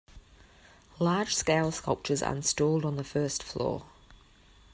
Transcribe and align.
Large-scale 0.97 1.71
sculptures 1.71 2.23
are 2.23 2.35
installed 2.35 2.85
on 2.85 2.97
the 2.97 3.03
first 3.03 3.43
floor. 3.43 3.85